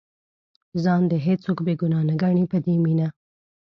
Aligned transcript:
ځان 0.83 1.01
دې 1.11 1.17
هېڅوک 1.27 1.57
بې 1.65 1.73
ګناه 1.81 2.03
نه 2.09 2.15
ګڼي 2.21 2.43
په 2.51 2.57
دې 2.65 2.75
مینه. 2.83 3.07